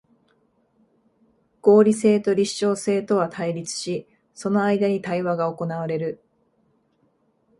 [1.61, 6.23] 合理性と実証性とは対立し、その間に対話が行われる。